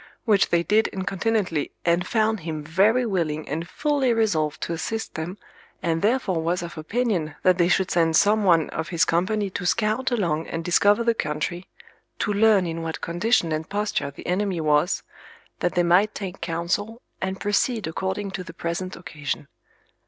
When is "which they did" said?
0.25-0.87